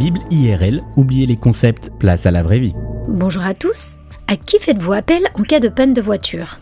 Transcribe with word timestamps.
Bible 0.00 0.20
IRL, 0.30 0.82
oubliez 0.96 1.26
les 1.26 1.36
concepts, 1.36 1.90
place 1.98 2.24
à 2.24 2.30
la 2.30 2.42
vraie 2.42 2.58
vie. 2.58 2.72
Bonjour 3.06 3.44
à 3.44 3.52
tous. 3.52 3.98
À 4.28 4.36
qui 4.36 4.58
faites-vous 4.58 4.94
appel 4.94 5.22
en 5.38 5.42
cas 5.42 5.60
de 5.60 5.68
panne 5.68 5.92
de 5.92 6.00
voiture? 6.00 6.56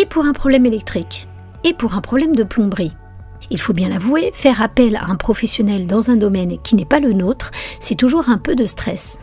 Et 0.00 0.06
pour 0.06 0.24
un 0.24 0.32
problème 0.32 0.64
électrique? 0.64 1.28
Et 1.62 1.74
pour 1.74 1.92
un 1.92 2.00
problème 2.00 2.34
de 2.34 2.42
plomberie? 2.42 2.94
Il 3.50 3.60
faut 3.60 3.74
bien 3.74 3.90
l'avouer, 3.90 4.30
faire 4.32 4.62
appel 4.62 4.96
à 4.96 5.10
un 5.10 5.16
professionnel 5.16 5.86
dans 5.86 6.08
un 6.08 6.16
domaine 6.16 6.56
qui 6.62 6.74
n'est 6.74 6.86
pas 6.86 7.00
le 7.00 7.12
nôtre, 7.12 7.50
c'est 7.80 7.96
toujours 7.96 8.30
un 8.30 8.38
peu 8.38 8.56
de 8.56 8.64
stress. 8.64 9.18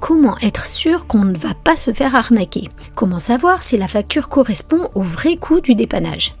Comment 0.00 0.38
être 0.38 0.66
sûr 0.66 1.06
qu'on 1.06 1.26
ne 1.26 1.36
va 1.36 1.52
pas 1.52 1.76
se 1.76 1.92
faire 1.92 2.14
arnaquer? 2.14 2.70
Comment 2.94 3.18
savoir 3.18 3.62
si 3.62 3.76
la 3.76 3.88
facture 3.88 4.30
correspond 4.30 4.88
au 4.94 5.02
vrai 5.02 5.36
coût 5.36 5.60
du 5.60 5.74
dépannage? 5.74 6.34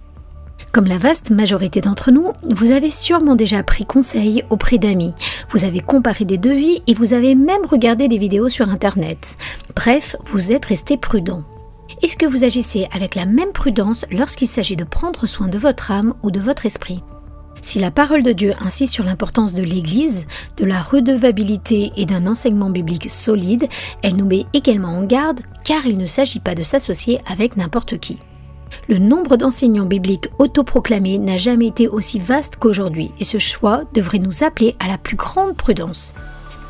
Comme 0.76 0.84
la 0.84 0.98
vaste 0.98 1.30
majorité 1.30 1.80
d'entre 1.80 2.10
nous, 2.10 2.32
vous 2.42 2.70
avez 2.70 2.90
sûrement 2.90 3.34
déjà 3.34 3.62
pris 3.62 3.86
conseil 3.86 4.44
auprès 4.50 4.76
d'amis, 4.76 5.14
vous 5.48 5.64
avez 5.64 5.80
comparé 5.80 6.26
des 6.26 6.36
devis 6.36 6.82
et 6.86 6.92
vous 6.92 7.14
avez 7.14 7.34
même 7.34 7.64
regardé 7.64 8.08
des 8.08 8.18
vidéos 8.18 8.50
sur 8.50 8.68
Internet. 8.68 9.38
Bref, 9.74 10.16
vous 10.26 10.52
êtes 10.52 10.66
resté 10.66 10.98
prudent. 10.98 11.44
Est-ce 12.02 12.18
que 12.18 12.26
vous 12.26 12.44
agissez 12.44 12.88
avec 12.92 13.14
la 13.14 13.24
même 13.24 13.52
prudence 13.52 14.04
lorsqu'il 14.10 14.48
s'agit 14.48 14.76
de 14.76 14.84
prendre 14.84 15.24
soin 15.24 15.48
de 15.48 15.56
votre 15.56 15.92
âme 15.92 16.12
ou 16.22 16.30
de 16.30 16.40
votre 16.40 16.66
esprit? 16.66 17.00
Si 17.62 17.78
la 17.78 17.90
parole 17.90 18.22
de 18.22 18.32
Dieu 18.32 18.52
insiste 18.60 18.92
sur 18.92 19.04
l'importance 19.04 19.54
de 19.54 19.62
l'Église, 19.62 20.26
de 20.58 20.66
la 20.66 20.82
redevabilité 20.82 21.90
et 21.96 22.04
d'un 22.04 22.26
enseignement 22.26 22.68
biblique 22.68 23.08
solide, 23.08 23.66
elle 24.02 24.16
nous 24.16 24.26
met 24.26 24.44
également 24.52 24.98
en 24.98 25.04
garde 25.04 25.40
car 25.64 25.86
il 25.86 25.96
ne 25.96 26.04
s'agit 26.04 26.40
pas 26.40 26.54
de 26.54 26.64
s'associer 26.64 27.18
avec 27.30 27.56
n'importe 27.56 27.96
qui. 27.96 28.18
Le 28.88 28.98
nombre 28.98 29.36
d'enseignants 29.36 29.84
bibliques 29.84 30.28
autoproclamés 30.38 31.18
n'a 31.18 31.38
jamais 31.38 31.66
été 31.66 31.88
aussi 31.88 32.18
vaste 32.18 32.56
qu'aujourd'hui 32.56 33.10
et 33.18 33.24
ce 33.24 33.38
choix 33.38 33.82
devrait 33.94 34.18
nous 34.18 34.44
appeler 34.44 34.76
à 34.78 34.88
la 34.88 34.98
plus 34.98 35.16
grande 35.16 35.56
prudence. 35.56 36.14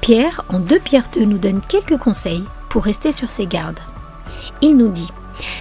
Pierre, 0.01 0.45
en 0.49 0.61
2 0.61 0.79
Pierre 0.79 1.09
2, 1.13 1.25
nous 1.25 1.39
donne 1.39 1.61
quelques 1.61 1.99
conseils 1.99 2.45
pour 2.69 2.85
rester 2.85 3.13
sur 3.13 3.31
ses 3.31 3.47
gardes. 3.47 3.81
Il 4.63 4.77
nous 4.77 4.89
dit 4.89 5.11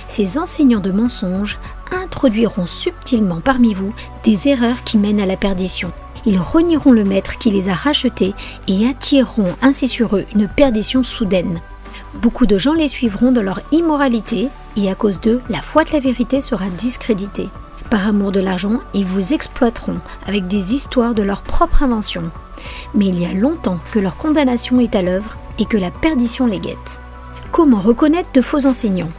Ces 0.08 0.38
enseignants 0.38 0.80
de 0.80 0.92
mensonges 0.92 1.58
introduiront 1.92 2.66
subtilement 2.66 3.42
parmi 3.44 3.74
vous 3.74 3.94
des 4.24 4.48
erreurs 4.48 4.84
qui 4.84 4.98
mènent 4.98 5.22
à 5.22 5.26
la 5.26 5.38
perdition. 5.38 5.92
Ils 6.26 6.40
renieront 6.40 6.92
le 6.92 7.04
maître 7.04 7.38
qui 7.38 7.52
les 7.52 7.70
a 7.70 7.74
rachetés 7.74 8.34
et 8.68 8.88
attireront 8.88 9.56
ainsi 9.62 9.88
sur 9.88 10.16
eux 10.16 10.26
une 10.34 10.48
perdition 10.48 11.04
soudaine. 11.04 11.62
Beaucoup 12.16 12.46
de 12.46 12.58
gens 12.58 12.74
les 12.74 12.88
suivront 12.88 13.32
dans 13.32 13.44
leur 13.44 13.62
immoralité 13.72 14.50
et 14.76 14.90
à 14.90 14.96
cause 14.96 15.20
d'eux, 15.20 15.42
la 15.50 15.62
foi 15.62 15.84
de 15.84 15.92
la 15.92 16.00
vérité 16.00 16.42
sera 16.42 16.68
discréditée. 16.70 17.50
Par 17.90 18.08
amour 18.08 18.32
de 18.32 18.40
l'argent, 18.40 18.80
ils 18.94 19.06
vous 19.06 19.34
exploiteront 19.34 20.00
avec 20.26 20.48
des 20.48 20.74
histoires 20.74 21.14
de 21.14 21.24
leur 21.24 21.44
propre 21.44 21.84
invention. 21.84 22.24
Mais 22.94 23.08
il 23.08 23.20
y 23.20 23.26
a 23.26 23.34
longtemps 23.34 23.80
que 23.92 24.00
leur 24.00 24.18
condamnation 24.18 24.80
est 24.80 24.96
à 24.96 25.02
l'œuvre 25.02 25.38
et 25.60 25.66
que 25.66 25.78
la 25.78 25.92
perdition 25.92 26.48
les 26.48 26.60
guette. 26.60 27.00
Comment 27.52 27.80
reconnaître 27.80 28.32
de 28.34 28.42
faux 28.42 28.66
enseignants? 28.66 29.12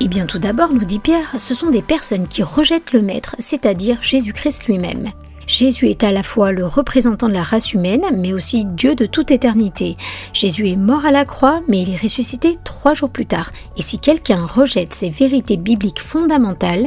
Eh 0.00 0.08
bien 0.08 0.26
tout 0.26 0.38
d'abord, 0.38 0.72
nous 0.72 0.84
dit 0.84 1.00
Pierre, 1.00 1.34
ce 1.38 1.54
sont 1.54 1.70
des 1.70 1.82
personnes 1.82 2.28
qui 2.28 2.42
rejettent 2.42 2.92
le 2.92 3.02
Maître, 3.02 3.36
c'est-à-dire 3.38 3.98
Jésus-Christ 4.00 4.66
lui-même. 4.66 5.10
Jésus 5.46 5.88
est 5.88 6.04
à 6.04 6.12
la 6.12 6.22
fois 6.22 6.52
le 6.52 6.66
représentant 6.66 7.28
de 7.28 7.34
la 7.34 7.42
race 7.42 7.72
humaine, 7.72 8.04
mais 8.16 8.32
aussi 8.32 8.64
Dieu 8.64 8.94
de 8.94 9.06
toute 9.06 9.30
éternité. 9.30 9.96
Jésus 10.32 10.68
est 10.68 10.76
mort 10.76 11.04
à 11.06 11.10
la 11.10 11.24
croix, 11.24 11.60
mais 11.68 11.82
il 11.82 11.90
est 11.90 12.02
ressuscité 12.02 12.54
trois 12.64 12.94
jours 12.94 13.10
plus 13.10 13.26
tard. 13.26 13.52
Et 13.76 13.82
si 13.82 13.98
quelqu'un 13.98 14.44
rejette 14.44 14.94
ces 14.94 15.10
vérités 15.10 15.56
bibliques 15.56 16.00
fondamentales, 16.00 16.86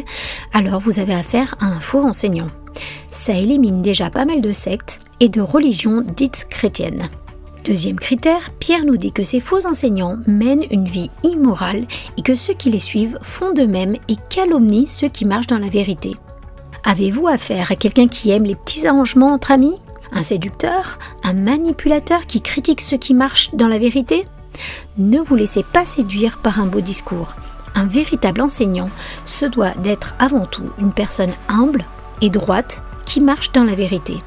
alors 0.54 0.80
vous 0.80 1.00
avez 1.00 1.14
affaire 1.14 1.56
à 1.60 1.66
un 1.66 1.80
faux 1.80 2.04
enseignant. 2.04 2.48
Ça 3.12 3.34
élimine 3.34 3.82
déjà 3.82 4.10
pas 4.10 4.26
mal 4.26 4.42
de 4.42 4.52
sectes 4.52 5.00
et 5.20 5.30
de 5.30 5.42
religions 5.42 6.04
dites 6.16 6.48
chrétiennes. 6.50 7.10
Deuxième 7.68 8.00
critère, 8.00 8.52
Pierre 8.60 8.86
nous 8.86 8.96
dit 8.96 9.12
que 9.12 9.24
ces 9.24 9.42
faux 9.42 9.68
enseignants 9.68 10.18
mènent 10.26 10.64
une 10.72 10.86
vie 10.86 11.12
immorale 11.24 11.86
et 12.18 12.22
que 12.22 12.36
ceux 12.36 12.54
qui 12.54 12.70
les 12.70 12.80
suivent 12.80 13.18
font 13.22 13.52
de 13.52 13.64
même 13.64 13.96
et 14.08 14.16
calomnient 14.30 14.88
ceux 14.88 15.10
qui 15.10 15.26
marchent 15.26 15.48
dans 15.48 15.60
la 15.60 15.68
vérité. 15.68 16.16
Avez-vous 16.90 17.28
affaire 17.28 17.70
à 17.70 17.76
quelqu'un 17.76 18.08
qui 18.08 18.32
aime 18.32 18.46
les 18.46 18.56
petits 18.56 18.88
arrangements 18.88 19.34
entre 19.34 19.52
amis? 19.52 19.76
Un 20.14 20.22
séducteur? 20.22 21.00
Un 21.26 21.34
manipulateur 21.34 22.26
qui 22.26 22.40
critique 22.40 22.80
ceux 22.80 22.96
qui 22.96 23.14
marchent 23.14 23.54
dans 23.54 23.68
la 23.68 23.78
vérité? 23.78 24.26
Ne 24.98 25.20
vous 25.20 25.36
laissez 25.36 25.64
pas 25.64 25.86
séduire 25.86 26.38
par 26.38 26.62
un 26.62 26.66
beau 26.66 26.80
discours. 26.80 27.36
Un 27.76 27.84
véritable 27.84 28.40
enseignant 28.40 28.90
se 29.26 29.46
doit 29.46 29.72
d'être 29.84 30.16
avant 30.18 30.46
tout 30.46 30.64
une 30.80 30.94
personne 30.94 31.34
humble 31.50 31.84
et 32.22 32.30
droite 32.30 32.82
qui 33.06 33.20
marche 33.20 33.52
dans 33.52 33.66
la 33.66 33.76
vérité. 33.76 34.24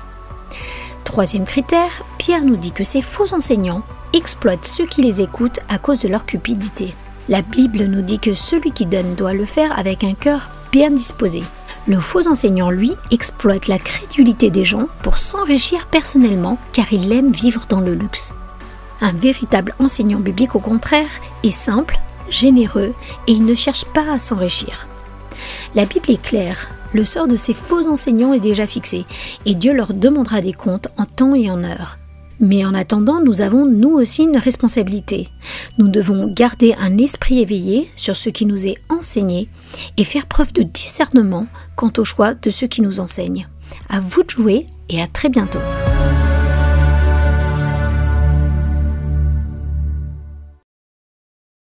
Troisième 1.04 1.46
critère, 1.46 2.04
Pierre 2.18 2.44
nous 2.44 2.58
dit 2.58 2.72
que 2.72 2.84
ces 2.84 3.00
faux 3.00 3.32
enseignants 3.32 3.82
exploitent 4.12 4.66
ceux 4.66 4.84
qui 4.84 5.00
les 5.00 5.22
écoutent 5.22 5.60
à 5.70 5.78
cause 5.78 6.00
de 6.00 6.08
leur 6.08 6.26
cupidité. 6.26 6.94
La 7.30 7.40
Bible 7.40 7.84
nous 7.84 8.02
dit 8.02 8.18
que 8.18 8.34
celui 8.34 8.72
qui 8.72 8.84
donne 8.84 9.14
doit 9.14 9.32
le 9.32 9.46
faire 9.46 9.78
avec 9.78 10.04
un 10.04 10.12
cœur 10.12 10.50
bien 10.72 10.90
disposé. 10.90 11.42
Le 11.86 11.98
faux 11.98 12.28
enseignant, 12.28 12.70
lui, 12.70 12.92
exploite 13.10 13.66
la 13.66 13.78
crédulité 13.78 14.50
des 14.50 14.64
gens 14.64 14.86
pour 15.02 15.18
s'enrichir 15.18 15.86
personnellement 15.86 16.58
car 16.72 16.92
il 16.92 17.10
aime 17.12 17.32
vivre 17.32 17.64
dans 17.68 17.80
le 17.80 17.94
luxe. 17.94 18.34
Un 19.00 19.12
véritable 19.12 19.74
enseignant 19.78 20.20
biblique, 20.20 20.54
au 20.54 20.60
contraire, 20.60 21.08
est 21.42 21.50
simple, 21.50 21.98
généreux 22.28 22.94
et 23.26 23.32
il 23.32 23.44
ne 23.44 23.54
cherche 23.54 23.86
pas 23.86 24.12
à 24.12 24.18
s'enrichir. 24.18 24.86
La 25.74 25.86
Bible 25.86 26.10
est 26.10 26.22
claire, 26.22 26.68
le 26.92 27.04
sort 27.04 27.28
de 27.28 27.36
ces 27.36 27.54
faux 27.54 27.88
enseignants 27.88 28.34
est 28.34 28.40
déjà 28.40 28.66
fixé, 28.66 29.06
et 29.46 29.54
Dieu 29.54 29.72
leur 29.72 29.94
demandera 29.94 30.40
des 30.40 30.52
comptes 30.52 30.88
en 30.98 31.06
temps 31.06 31.34
et 31.34 31.50
en 31.50 31.64
heure. 31.64 31.98
Mais 32.40 32.64
en 32.64 32.74
attendant, 32.74 33.20
nous 33.20 33.42
avons 33.42 33.66
nous 33.66 33.90
aussi 33.90 34.24
une 34.24 34.38
responsabilité. 34.38 35.28
Nous 35.78 35.88
devons 35.88 36.26
garder 36.26 36.74
un 36.80 36.96
esprit 36.96 37.40
éveillé 37.40 37.88
sur 37.96 38.16
ce 38.16 38.30
qui 38.30 38.46
nous 38.46 38.66
est 38.66 38.78
enseigné 38.88 39.48
et 39.98 40.04
faire 40.04 40.26
preuve 40.26 40.52
de 40.54 40.62
discernement 40.62 41.46
quant 41.76 41.92
au 41.98 42.04
choix 42.04 42.34
de 42.34 42.50
ceux 42.50 42.66
qui 42.66 42.80
nous 42.80 42.98
enseignent. 42.98 43.46
À 43.90 44.00
vous 44.00 44.22
de 44.22 44.30
jouer 44.30 44.66
et 44.88 45.02
à 45.02 45.06
très 45.06 45.28
bientôt. 45.28 45.60